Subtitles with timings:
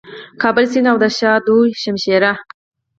[0.41, 2.31] کابل سیند او د شاه دو شمشېره